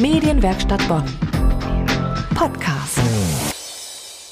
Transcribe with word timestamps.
Medienwerkstatt 0.00 0.86
Bonn. 0.86 1.04
Podcast. 2.36 3.00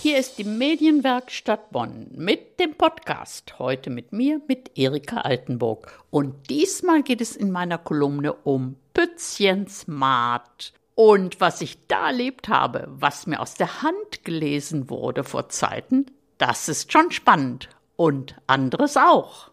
Hier 0.00 0.16
ist 0.16 0.38
die 0.38 0.44
Medienwerkstatt 0.44 1.72
Bonn 1.72 2.06
mit 2.14 2.60
dem 2.60 2.74
Podcast. 2.74 3.58
Heute 3.58 3.90
mit 3.90 4.12
mir, 4.12 4.40
mit 4.46 4.78
Erika 4.78 5.22
Altenburg. 5.22 6.04
Und 6.10 6.50
diesmal 6.50 7.02
geht 7.02 7.20
es 7.20 7.34
in 7.34 7.50
meiner 7.50 7.78
Kolumne 7.78 8.32
um 8.32 8.76
Pützchens 8.94 9.88
Maat. 9.88 10.72
Und 10.94 11.40
was 11.40 11.60
ich 11.60 11.84
da 11.88 12.06
erlebt 12.10 12.48
habe, 12.48 12.86
was 12.88 13.26
mir 13.26 13.40
aus 13.40 13.54
der 13.54 13.82
Hand 13.82 14.22
gelesen 14.22 14.88
wurde 14.88 15.24
vor 15.24 15.48
Zeiten, 15.48 16.06
das 16.38 16.68
ist 16.68 16.92
schon 16.92 17.10
spannend. 17.10 17.70
Und 17.96 18.36
anderes 18.46 18.96
auch. 18.96 19.50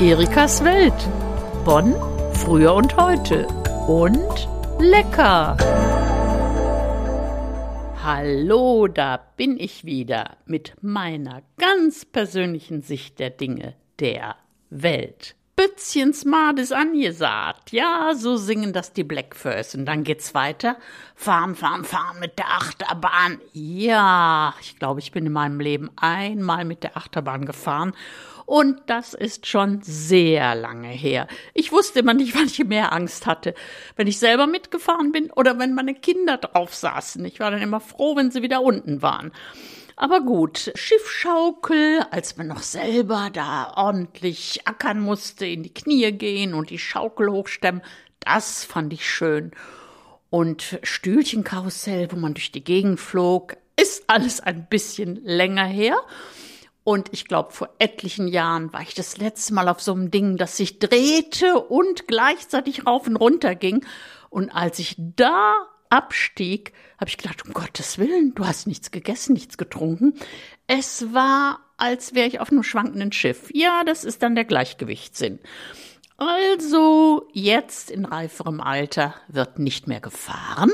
Erikas 0.00 0.64
Welt. 0.64 0.94
Bonn, 1.64 1.94
früher 2.34 2.74
und 2.74 2.94
heute. 2.98 3.46
Und 3.88 4.48
lecker. 4.78 5.56
Hallo, 8.02 8.86
da 8.86 9.16
bin 9.38 9.58
ich 9.58 9.86
wieder 9.86 10.36
mit 10.44 10.74
meiner 10.82 11.40
ganz 11.56 12.04
persönlichen 12.04 12.82
Sicht 12.82 13.18
der 13.18 13.30
Dinge 13.30 13.72
der 13.98 14.36
Welt. 14.68 15.36
Bützchens 15.56 16.24
Mad 16.24 16.60
ist 16.60 16.72
angesagt. 16.72 17.72
Ja, 17.72 18.14
so 18.14 18.36
singen 18.36 18.72
das 18.72 18.92
die 18.92 19.04
Blackfurs. 19.04 19.74
Und 19.74 19.86
dann 19.86 20.04
geht's 20.04 20.34
weiter. 20.34 20.76
Fahren, 21.14 21.54
fahren, 21.54 21.84
fahren 21.84 22.18
mit 22.20 22.38
der 22.38 22.50
Achterbahn. 22.50 23.40
Ja, 23.52 24.54
ich 24.60 24.78
glaube, 24.78 25.00
ich 25.00 25.12
bin 25.12 25.26
in 25.26 25.32
meinem 25.32 25.60
Leben 25.60 25.90
einmal 25.96 26.64
mit 26.64 26.82
der 26.82 26.96
Achterbahn 26.96 27.46
gefahren 27.46 27.94
und 28.46 28.82
das 28.86 29.14
ist 29.14 29.46
schon 29.46 29.80
sehr 29.82 30.54
lange 30.54 30.88
her. 30.88 31.26
Ich 31.54 31.72
wusste 31.72 32.00
immer 32.00 32.14
nicht, 32.14 32.34
wann 32.36 32.46
ich 32.46 32.62
mehr 32.64 32.92
Angst 32.92 33.26
hatte. 33.26 33.54
Wenn 33.96 34.06
ich 34.06 34.18
selber 34.18 34.46
mitgefahren 34.46 35.12
bin 35.12 35.30
oder 35.30 35.58
wenn 35.58 35.74
meine 35.74 35.94
Kinder 35.94 36.36
drauf 36.36 36.74
saßen. 36.74 37.24
Ich 37.24 37.40
war 37.40 37.50
dann 37.50 37.62
immer 37.62 37.80
froh, 37.80 38.16
wenn 38.16 38.30
sie 38.30 38.42
wieder 38.42 38.62
unten 38.62 39.02
waren. 39.02 39.32
Aber 39.96 40.20
gut, 40.20 40.72
Schiffschaukel, 40.74 42.04
als 42.10 42.36
man 42.36 42.48
noch 42.48 42.62
selber 42.62 43.30
da 43.32 43.72
ordentlich 43.76 44.66
ackern 44.66 45.00
musste, 45.00 45.46
in 45.46 45.62
die 45.62 45.72
Knie 45.72 46.10
gehen 46.12 46.52
und 46.54 46.70
die 46.70 46.78
Schaukel 46.78 47.30
hochstemmen, 47.30 47.82
das 48.20 48.64
fand 48.64 48.92
ich 48.92 49.08
schön. 49.08 49.52
Und 50.30 50.80
Stühlchenkarussell, 50.82 52.10
wo 52.10 52.16
man 52.16 52.34
durch 52.34 52.50
die 52.50 52.64
Gegend 52.64 52.98
flog, 52.98 53.56
ist 53.80 54.04
alles 54.08 54.40
ein 54.40 54.66
bisschen 54.68 55.20
länger 55.24 55.66
her. 55.66 55.96
Und 56.82 57.08
ich 57.12 57.26
glaube, 57.26 57.52
vor 57.52 57.70
etlichen 57.78 58.28
Jahren 58.28 58.72
war 58.72 58.82
ich 58.82 58.94
das 58.94 59.16
letzte 59.16 59.54
Mal 59.54 59.68
auf 59.68 59.80
so 59.80 59.92
einem 59.92 60.10
Ding, 60.10 60.36
das 60.36 60.56
sich 60.56 60.80
drehte 60.80 61.60
und 61.60 62.08
gleichzeitig 62.08 62.86
rauf 62.86 63.06
und 63.06 63.16
runter 63.16 63.54
ging. 63.54 63.86
Und 64.28 64.50
als 64.50 64.80
ich 64.80 64.96
da 64.98 65.54
abstieg, 65.94 66.72
habe 66.98 67.08
ich 67.08 67.16
gedacht, 67.16 67.46
um 67.46 67.52
Gottes 67.52 67.98
Willen, 67.98 68.34
du 68.34 68.46
hast 68.46 68.66
nichts 68.66 68.90
gegessen, 68.90 69.32
nichts 69.32 69.56
getrunken. 69.56 70.14
Es 70.66 71.12
war, 71.14 71.60
als 71.76 72.14
wäre 72.14 72.26
ich 72.26 72.40
auf 72.40 72.50
einem 72.50 72.62
schwankenden 72.62 73.12
Schiff. 73.12 73.50
Ja, 73.52 73.84
das 73.84 74.04
ist 74.04 74.22
dann 74.22 74.34
der 74.34 74.44
Gleichgewichtssinn. 74.44 75.38
Also 76.16 77.28
jetzt 77.32 77.90
in 77.90 78.04
reiferem 78.04 78.60
Alter 78.60 79.14
wird 79.28 79.58
nicht 79.58 79.88
mehr 79.88 80.00
gefahren, 80.00 80.70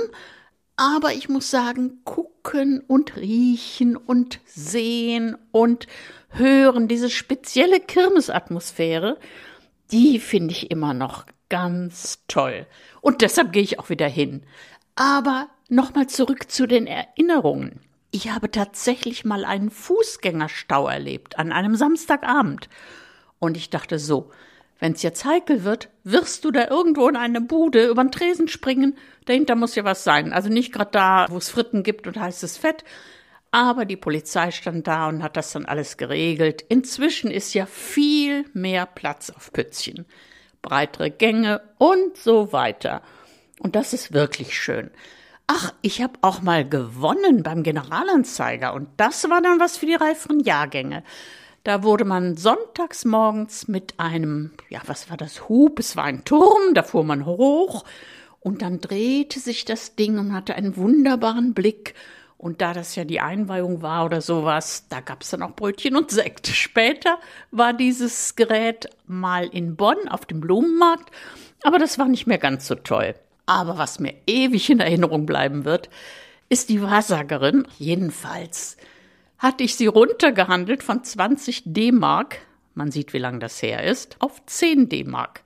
aber 0.77 1.13
ich 1.13 1.29
muss 1.29 1.51
sagen, 1.51 2.01
gucken 2.05 2.81
und 2.81 3.17
riechen 3.17 3.97
und 3.97 4.41
sehen 4.47 5.37
und 5.51 5.87
hören, 6.31 6.89
diese 6.89 7.11
spezielle 7.11 7.81
Kirmesatmosphäre, 7.81 9.19
die 9.91 10.19
finde 10.19 10.53
ich 10.53 10.71
immer 10.71 10.95
noch 10.95 11.27
ganz 11.49 12.23
toll. 12.29 12.67
Und 13.01 13.21
deshalb 13.23 13.53
gehe 13.53 13.63
ich 13.63 13.79
auch 13.79 13.91
wieder 13.91 14.09
hin. 14.09 14.45
Aber 15.01 15.49
nochmal 15.71 16.09
zurück 16.09 16.51
zu 16.51 16.67
den 16.67 16.87
Erinnerungen. 16.87 17.81
Ich 18.11 18.31
habe 18.31 18.51
tatsächlich 18.51 19.25
mal 19.25 19.47
einen 19.47 19.71
Fußgängerstau 19.71 20.89
erlebt 20.89 21.39
an 21.39 21.53
einem 21.53 21.75
Samstagabend. 21.75 22.69
Und 23.39 23.57
ich 23.57 23.71
dachte 23.71 23.99
so, 23.99 24.31
Wenn's 24.79 25.03
jetzt 25.03 25.25
heikel 25.25 25.65
wird, 25.65 25.89
wirst 26.05 26.45
du 26.45 26.51
da 26.51 26.69
irgendwo 26.69 27.09
in 27.09 27.17
eine 27.17 27.41
Bude 27.41 27.87
über 27.87 28.05
den 28.05 28.13
Tresen 28.13 28.47
springen. 28.49 28.95
Dahinter 29.25 29.55
muss 29.55 29.75
ja 29.75 29.85
was 29.85 30.05
sein. 30.05 30.35
Also 30.35 30.51
nicht 30.51 30.71
gerade 30.71 30.91
da, 30.91 31.27
wo 31.31 31.39
es 31.39 31.49
Fritten 31.49 31.83
gibt 31.83 32.07
und 32.07 32.21
heißes 32.21 32.59
Fett. 32.59 32.85
Aber 33.53 33.87
die 33.87 33.97
Polizei 33.97 34.51
stand 34.51 34.87
da 34.87 35.09
und 35.09 35.23
hat 35.23 35.39
das 35.39 35.53
dann 35.53 35.65
alles 35.65 35.97
geregelt. 35.97 36.63
Inzwischen 36.69 37.31
ist 37.31 37.55
ja 37.55 37.65
viel 37.65 38.45
mehr 38.53 38.85
Platz 38.85 39.31
auf 39.31 39.51
Pützchen. 39.51 40.05
Breitere 40.61 41.11
Gänge 41.11 41.63
und 41.79 42.19
so 42.19 42.53
weiter. 42.53 43.01
Und 43.61 43.77
das 43.77 43.93
ist 43.93 44.13
wirklich 44.15 44.59
schön. 44.59 44.91
Ach, 45.47 45.75
ich 45.83 46.01
habe 46.01 46.15
auch 46.23 46.41
mal 46.41 46.67
gewonnen 46.67 47.43
beim 47.43 47.63
Generalanzeiger 47.63 48.73
und 48.73 48.89
das 48.97 49.29
war 49.29 49.43
dann 49.43 49.61
was 49.61 49.77
für 49.77 49.87
die 49.87 49.95
reiferen 49.95 50.41
Jahrgänge. 50.41 51.05
Da 51.63 51.83
wurde 51.83 52.07
man 52.07 52.39
sonntags 52.39 53.05
morgens 53.05 53.69
mit 53.69 53.95
einem, 53.99 54.53
ja, 54.71 54.81
was 54.87 55.11
war 55.11 55.19
das, 55.19 55.49
Hub? 55.49 55.79
Es 55.79 55.95
war 55.95 56.05
ein 56.05 56.25
Turm, 56.25 56.73
da 56.73 56.83
fuhr 56.83 57.05
man 57.05 57.27
hoch 57.27 57.85
und 58.39 58.63
dann 58.63 58.81
drehte 58.81 59.41
sich 59.41 59.67
das 59.67 59.95
Ding 59.95 60.19
und 60.19 60.33
hatte 60.33 60.55
einen 60.55 60.77
wunderbaren 60.77 61.53
Blick. 61.53 61.95
Und 62.39 62.63
da 62.63 62.73
das 62.73 62.97
ja 62.97 63.05
die 63.05 63.21
Einweihung 63.21 63.83
war 63.83 64.07
oder 64.07 64.23
sowas, 64.23 64.87
da 64.89 65.01
gab's 65.01 65.29
dann 65.29 65.43
auch 65.43 65.55
Brötchen 65.55 65.97
und 65.97 66.11
Sekt. 66.11 66.47
Später 66.47 67.19
war 67.51 67.75
dieses 67.75 68.37
Gerät 68.37 68.89
mal 69.07 69.47
in 69.49 69.77
Bonn 69.77 70.09
auf 70.09 70.25
dem 70.25 70.41
Blumenmarkt, 70.41 71.11
aber 71.63 71.79
das 71.79 71.99
war 71.99 72.09
nicht 72.09 72.27
mehr 72.27 72.39
ganz 72.39 72.67
so 72.67 72.77
toll. 72.77 73.15
Aber 73.51 73.79
was 73.79 73.99
mir 73.99 74.15
ewig 74.29 74.71
in 74.71 74.79
Erinnerung 74.79 75.27
bleiben 75.27 75.65
wird, 75.65 75.91
ist 76.49 76.69
die 76.69 76.83
Wahrsagerin, 76.83 77.67
jedenfalls 77.79 78.77
hatte 79.39 79.65
ich 79.65 79.75
sie 79.75 79.89
runtergehandelt 79.89 80.85
von 80.85 81.03
20 81.03 81.65
D-Mark, 81.67 82.39
man 82.75 82.93
sieht, 82.93 83.13
wie 83.13 83.19
lang 83.19 83.41
das 83.41 83.61
her 83.61 83.83
ist, 83.83 84.15
auf 84.21 84.41
10 84.47 84.89
D-Mark. 84.89 85.43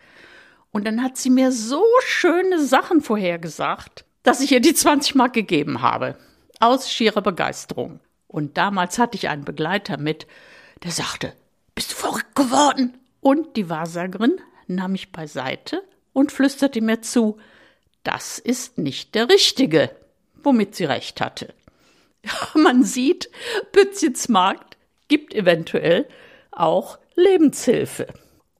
Und 0.70 0.86
dann 0.86 1.02
hat 1.02 1.16
sie 1.16 1.30
mir 1.30 1.50
so 1.50 1.82
schöne 2.04 2.60
Sachen 2.60 3.00
vorhergesagt, 3.00 4.04
dass 4.22 4.42
ich 4.42 4.52
ihr 4.52 4.60
die 4.60 4.74
20 4.74 5.14
Mark 5.14 5.32
gegeben 5.32 5.80
habe. 5.80 6.18
Aus 6.60 6.92
schierer 6.92 7.22
Begeisterung. 7.22 8.00
Und 8.26 8.58
damals 8.58 8.98
hatte 8.98 9.16
ich 9.16 9.30
einen 9.30 9.46
Begleiter 9.46 9.96
mit, 9.96 10.26
der 10.82 10.90
sagte, 10.90 11.32
bist 11.74 11.92
du 11.92 11.96
verrückt 11.96 12.34
geworden? 12.34 12.98
Und 13.22 13.56
die 13.56 13.70
Wahrsagerin 13.70 14.42
nahm 14.66 14.92
mich 14.92 15.10
beiseite 15.10 15.82
und 16.12 16.32
flüsterte 16.32 16.82
mir 16.82 17.00
zu, 17.00 17.38
das 18.04 18.38
ist 18.38 18.78
nicht 18.78 19.14
der 19.14 19.28
Richtige, 19.28 19.90
womit 20.42 20.74
sie 20.74 20.84
recht 20.84 21.20
hatte. 21.20 21.52
man 22.54 22.84
sieht, 22.84 23.30
Pützchens 23.72 24.28
Markt 24.28 24.76
gibt 25.08 25.34
eventuell 25.34 26.08
auch 26.52 26.98
Lebenshilfe. 27.16 28.06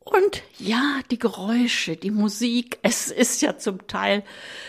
Und 0.00 0.42
ja, 0.58 1.00
die 1.10 1.18
Geräusche, 1.18 1.96
die 1.96 2.10
Musik, 2.10 2.78
es 2.82 3.10
ist 3.10 3.40
ja 3.40 3.56
zum 3.56 3.86
Teil 3.86 4.22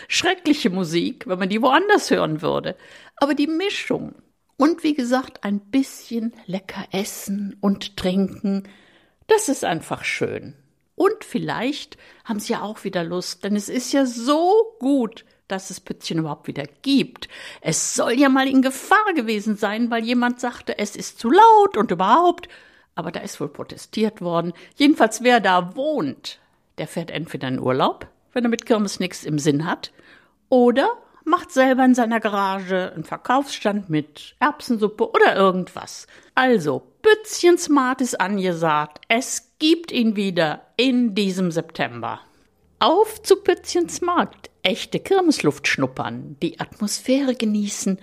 schreckliche 0.08 0.70
Musik, 0.70 1.26
wenn 1.26 1.38
man 1.38 1.50
die 1.50 1.60
woanders 1.60 2.10
hören 2.10 2.40
würde. 2.40 2.76
Aber 3.16 3.34
die 3.34 3.46
Mischung 3.46 4.14
und 4.56 4.82
wie 4.82 4.94
gesagt, 4.94 5.44
ein 5.44 5.60
bisschen 5.60 6.32
lecker 6.46 6.86
essen 6.90 7.56
und 7.60 7.96
trinken, 7.96 8.68
das 9.26 9.48
ist 9.48 9.64
einfach 9.64 10.04
schön. 10.04 10.54
Und 10.96 11.24
vielleicht 11.24 11.96
haben 12.24 12.40
sie 12.40 12.54
ja 12.54 12.62
auch 12.62 12.82
wieder 12.82 13.04
Lust, 13.04 13.44
denn 13.44 13.54
es 13.54 13.68
ist 13.68 13.92
ja 13.92 14.06
so 14.06 14.74
gut, 14.80 15.24
dass 15.46 15.70
es 15.70 15.78
Pützchen 15.78 16.18
überhaupt 16.18 16.48
wieder 16.48 16.64
gibt. 16.82 17.28
Es 17.60 17.94
soll 17.94 18.14
ja 18.14 18.28
mal 18.28 18.48
in 18.48 18.62
Gefahr 18.62 19.12
gewesen 19.14 19.56
sein, 19.56 19.90
weil 19.90 20.04
jemand 20.04 20.40
sagte, 20.40 20.78
es 20.78 20.96
ist 20.96 21.20
zu 21.20 21.30
laut 21.30 21.76
und 21.76 21.90
überhaupt. 21.90 22.48
Aber 22.94 23.12
da 23.12 23.20
ist 23.20 23.40
wohl 23.40 23.48
protestiert 23.48 24.20
worden. 24.22 24.54
Jedenfalls, 24.76 25.22
wer 25.22 25.38
da 25.40 25.76
wohnt, 25.76 26.40
der 26.78 26.88
fährt 26.88 27.10
entweder 27.10 27.48
in 27.48 27.60
Urlaub, 27.60 28.06
wenn 28.32 28.44
er 28.44 28.50
mit 28.50 28.66
Kirmes 28.66 28.98
nichts 28.98 29.24
im 29.24 29.38
Sinn 29.38 29.66
hat, 29.66 29.92
oder 30.48 30.88
macht 31.26 31.50
selber 31.50 31.84
in 31.84 31.94
seiner 31.94 32.20
Garage 32.20 32.92
einen 32.94 33.04
Verkaufsstand 33.04 33.90
mit 33.90 34.36
Erbsensuppe 34.38 35.10
oder 35.10 35.36
irgendwas. 35.36 36.06
Also, 36.34 36.82
Bützchen 37.02 37.58
Smart 37.58 38.00
ist 38.00 38.20
angesagt. 38.20 39.04
Es 39.08 39.50
gibt 39.58 39.92
ihn 39.92 40.16
wieder 40.16 40.62
in 40.76 41.14
diesem 41.14 41.50
September. 41.50 42.20
Auf 42.78 43.22
zu 43.22 43.36
Pützchens 43.36 44.00
Markt, 44.00 44.50
echte 44.62 45.00
Kirmesluft 45.00 45.66
schnuppern, 45.66 46.36
die 46.42 46.60
Atmosphäre 46.60 47.34
genießen 47.34 47.98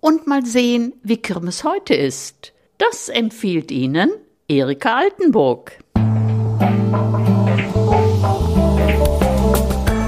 und 0.00 0.26
mal 0.26 0.44
sehen, 0.44 0.94
wie 1.02 1.18
Kirmes 1.18 1.62
heute 1.62 1.94
ist. 1.94 2.52
Das 2.78 3.08
empfiehlt 3.08 3.70
Ihnen 3.70 4.10
Erika 4.48 4.96
Altenburg. 4.96 5.78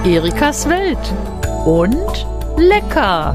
Erikas 0.05 0.69
Welt 0.69 0.99
und 1.65 2.27
lecker. 2.57 3.35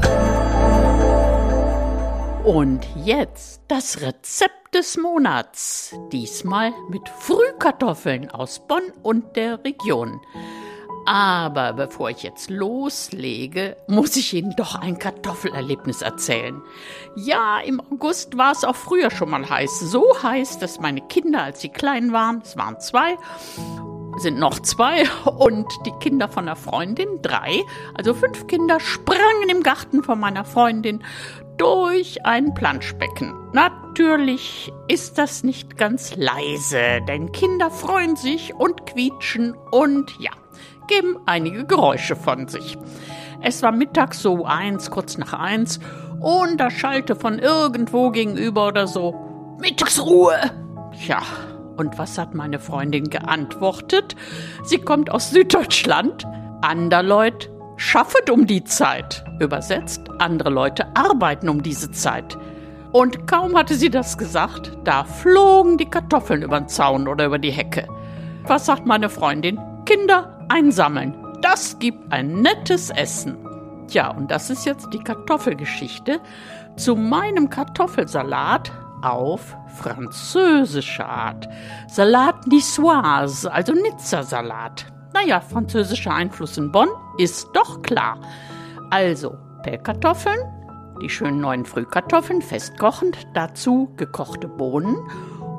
Und 2.44 2.86
jetzt 3.04 3.62
das 3.68 4.00
Rezept 4.00 4.74
des 4.74 4.96
Monats. 4.96 5.94
Diesmal 6.10 6.72
mit 6.88 7.08
Frühkartoffeln 7.08 8.30
aus 8.30 8.66
Bonn 8.66 8.82
und 9.02 9.36
der 9.36 9.62
Region. 9.64 10.20
Aber 11.04 11.72
bevor 11.72 12.10
ich 12.10 12.22
jetzt 12.22 12.48
loslege, 12.48 13.76
muss 13.88 14.16
ich 14.16 14.34
Ihnen 14.34 14.54
doch 14.56 14.76
ein 14.76 14.98
Kartoffelerlebnis 14.98 16.02
erzählen. 16.02 16.62
Ja, 17.16 17.58
im 17.60 17.80
August 17.80 18.38
war 18.38 18.52
es 18.52 18.64
auch 18.64 18.76
früher 18.76 19.10
schon 19.10 19.30
mal 19.30 19.48
heiß. 19.48 19.80
So 19.80 20.04
heiß, 20.22 20.58
dass 20.58 20.78
meine 20.78 21.00
Kinder, 21.00 21.42
als 21.42 21.60
sie 21.60 21.70
klein 21.70 22.12
waren, 22.12 22.40
es 22.44 22.56
waren 22.56 22.78
zwei, 22.78 23.16
sind 24.18 24.38
noch 24.38 24.60
zwei 24.60 25.04
und 25.38 25.66
die 25.86 25.92
Kinder 26.00 26.28
von 26.28 26.46
der 26.46 26.56
Freundin, 26.56 27.08
drei, 27.22 27.62
also 27.94 28.14
fünf 28.14 28.46
Kinder, 28.46 28.80
sprangen 28.80 29.48
im 29.50 29.62
Garten 29.62 30.02
von 30.02 30.20
meiner 30.20 30.44
Freundin 30.44 31.02
durch 31.56 32.24
ein 32.24 32.54
Planschbecken. 32.54 33.34
Natürlich 33.52 34.72
ist 34.88 35.18
das 35.18 35.44
nicht 35.44 35.76
ganz 35.76 36.16
leise, 36.16 37.00
denn 37.06 37.32
Kinder 37.32 37.70
freuen 37.70 38.16
sich 38.16 38.54
und 38.54 38.86
quietschen 38.86 39.54
und 39.70 40.10
ja, 40.18 40.32
geben 40.88 41.18
einige 41.26 41.64
Geräusche 41.64 42.16
von 42.16 42.48
sich. 42.48 42.76
Es 43.40 43.62
war 43.62 43.72
mittags 43.72 44.20
so 44.20 44.44
eins, 44.44 44.90
kurz 44.90 45.18
nach 45.18 45.32
eins, 45.32 45.80
und 46.20 46.58
da 46.58 46.70
schallte 46.70 47.16
von 47.16 47.38
irgendwo 47.38 48.10
gegenüber 48.10 48.68
oder 48.68 48.86
so 48.86 49.56
Mittagsruhe. 49.60 50.38
Ja, 51.06 51.22
und 51.76 51.98
was 51.98 52.18
hat 52.18 52.34
meine 52.34 52.58
Freundin 52.58 53.10
geantwortet? 53.10 54.16
Sie 54.64 54.78
kommt 54.78 55.10
aus 55.10 55.30
Süddeutschland. 55.30 56.24
Anderleut 56.60 57.50
schaffet 57.76 58.30
um 58.30 58.46
die 58.46 58.64
Zeit. 58.64 59.24
Übersetzt, 59.40 60.02
andere 60.18 60.50
Leute 60.50 60.86
arbeiten 60.96 61.48
um 61.48 61.62
diese 61.62 61.90
Zeit. 61.90 62.38
Und 62.92 63.26
kaum 63.26 63.56
hatte 63.56 63.74
sie 63.74 63.90
das 63.90 64.18
gesagt, 64.18 64.72
da 64.84 65.04
flogen 65.04 65.78
die 65.78 65.88
Kartoffeln 65.88 66.42
über 66.42 66.60
den 66.60 66.68
Zaun 66.68 67.08
oder 67.08 67.26
über 67.26 67.38
die 67.38 67.50
Hecke. 67.50 67.88
Was 68.44 68.66
sagt 68.66 68.86
meine 68.86 69.08
Freundin? 69.08 69.58
Kinder 69.86 70.46
einsammeln. 70.48 71.14
Das 71.40 71.78
gibt 71.78 72.12
ein 72.12 72.42
nettes 72.42 72.90
Essen. 72.90 73.36
Tja, 73.88 74.10
und 74.10 74.30
das 74.30 74.50
ist 74.50 74.64
jetzt 74.64 74.88
die 74.92 74.98
Kartoffelgeschichte 74.98 76.20
zu 76.76 76.96
meinem 76.96 77.50
Kartoffelsalat 77.50 78.70
auf 79.02 79.56
französische 79.66 81.04
Art. 81.04 81.48
Salat 81.88 82.46
niçoise, 82.46 83.50
also 83.50 83.72
Nizza-Salat. 83.72 84.86
Naja, 85.14 85.40
französischer 85.40 86.14
Einfluss 86.14 86.56
in 86.56 86.72
Bonn 86.72 86.88
ist 87.18 87.48
doch 87.52 87.82
klar. 87.82 88.18
Also 88.90 89.36
Pellkartoffeln, 89.62 90.38
die 91.02 91.08
schönen 91.08 91.40
neuen 91.40 91.64
Frühkartoffeln 91.64 92.42
festkochend, 92.42 93.18
dazu 93.34 93.92
gekochte 93.96 94.48
Bohnen 94.48 94.96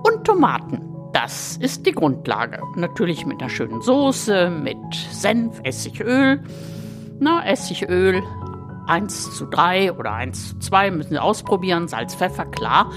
und 0.03 0.25
Tomaten. 0.25 0.89
Das 1.13 1.57
ist 1.57 1.85
die 1.85 1.91
Grundlage. 1.91 2.59
Natürlich 2.75 3.25
mit 3.25 3.39
einer 3.39 3.49
schönen 3.49 3.81
Soße, 3.81 4.49
mit 4.49 4.77
Senf, 5.11 5.59
Essigöl. 5.63 6.41
Na, 7.19 7.45
Essigöl 7.45 8.23
1 8.87 9.37
zu 9.37 9.45
3 9.45 9.93
oder 9.93 10.13
1 10.13 10.49
zu 10.49 10.59
2 10.59 10.91
müssen 10.91 11.11
Sie 11.11 11.19
ausprobieren, 11.19 11.87
Salz, 11.87 12.15
Pfeffer, 12.15 12.45
klar. 12.45 12.91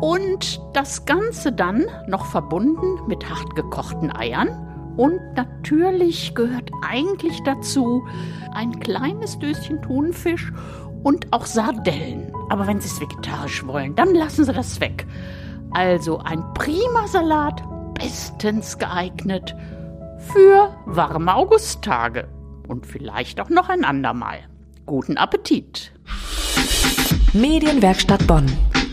Und 0.00 0.60
das 0.72 1.04
Ganze 1.04 1.52
dann 1.52 1.86
noch 2.08 2.26
verbunden 2.26 3.06
mit 3.06 3.28
hart 3.28 3.54
gekochten 3.54 4.14
Eiern. 4.14 4.48
Und 4.96 5.20
natürlich 5.34 6.34
gehört 6.34 6.70
eigentlich 6.86 7.40
dazu 7.44 8.06
ein 8.52 8.78
kleines 8.80 9.38
Döschen 9.38 9.82
Thunfisch 9.82 10.52
und 11.02 11.32
auch 11.32 11.46
Sardellen. 11.46 12.32
Aber 12.48 12.66
wenn 12.66 12.80
Sie 12.80 12.88
es 12.88 13.00
vegetarisch 13.00 13.66
wollen, 13.66 13.94
dann 13.94 14.14
lassen 14.14 14.44
Sie 14.44 14.52
das 14.52 14.80
weg. 14.80 15.06
Also 15.72 16.18
ein 16.18 16.42
prima 16.54 17.06
Salat, 17.06 17.62
bestens 17.94 18.78
geeignet 18.78 19.54
für 20.18 20.74
warme 20.86 21.34
Augusttage. 21.34 22.28
Und 22.68 22.86
vielleicht 22.86 23.40
auch 23.40 23.50
noch 23.50 23.68
ein 23.68 23.84
andermal. 23.84 24.38
Guten 24.86 25.16
Appetit! 25.16 25.92
Medienwerkstatt 27.32 28.26
Bonn. 28.26 28.46